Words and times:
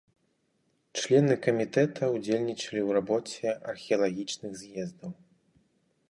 Члены 0.99 1.33
камітэта 1.47 2.03
ўдзельнічалі 2.15 2.81
ў 2.87 2.95
рабоце 2.97 3.49
археалагічных 3.73 4.51
з'ездаў. 4.63 5.11